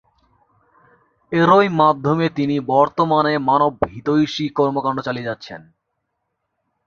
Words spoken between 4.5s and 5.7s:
কর্মকাণ্ড চালিয়ে যাচ্ছেন।